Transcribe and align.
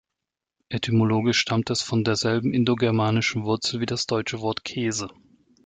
Etymologisch 0.71 1.37
stammt 1.39 1.69
es 1.69 1.83
von 1.83 2.03
derselben 2.03 2.55
indogermanischen 2.55 3.43
Wurzel 3.43 3.81
wie 3.81 3.85
das 3.85 4.07
deutsche 4.07 4.41
Wort 4.41 4.63
"Käse". 4.63 5.09